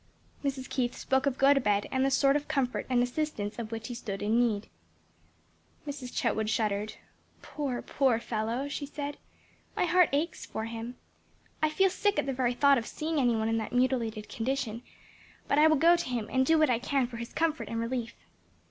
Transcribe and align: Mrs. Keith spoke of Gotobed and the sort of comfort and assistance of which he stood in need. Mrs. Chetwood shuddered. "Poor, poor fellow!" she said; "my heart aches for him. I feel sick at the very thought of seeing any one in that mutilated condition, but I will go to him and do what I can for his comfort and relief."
Mrs. 0.43 0.67
Keith 0.67 0.95
spoke 0.97 1.27
of 1.27 1.37
Gotobed 1.37 1.85
and 1.91 2.03
the 2.03 2.09
sort 2.09 2.35
of 2.35 2.47
comfort 2.47 2.87
and 2.89 3.03
assistance 3.03 3.59
of 3.59 3.71
which 3.71 3.87
he 3.87 3.93
stood 3.93 4.23
in 4.23 4.39
need. 4.39 4.67
Mrs. 5.85 6.11
Chetwood 6.11 6.49
shuddered. 6.49 6.95
"Poor, 7.43 7.83
poor 7.83 8.17
fellow!" 8.19 8.67
she 8.67 8.87
said; 8.87 9.17
"my 9.75 9.85
heart 9.85 10.09
aches 10.11 10.43
for 10.43 10.65
him. 10.65 10.95
I 11.61 11.69
feel 11.69 11.91
sick 11.91 12.17
at 12.17 12.25
the 12.25 12.33
very 12.33 12.55
thought 12.55 12.79
of 12.79 12.87
seeing 12.87 13.19
any 13.19 13.35
one 13.35 13.47
in 13.47 13.59
that 13.59 13.73
mutilated 13.73 14.27
condition, 14.27 14.81
but 15.47 15.59
I 15.59 15.67
will 15.67 15.75
go 15.75 15.95
to 15.95 16.09
him 16.09 16.27
and 16.31 16.47
do 16.47 16.57
what 16.57 16.71
I 16.71 16.79
can 16.79 17.05
for 17.05 17.17
his 17.17 17.31
comfort 17.31 17.69
and 17.69 17.79
relief." 17.79 18.15